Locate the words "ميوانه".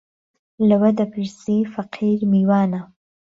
2.31-2.81